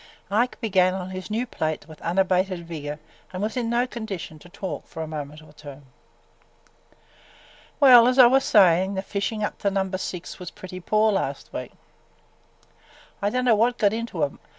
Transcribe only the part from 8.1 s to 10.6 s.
I was sayin', the fishin' up to Number Six was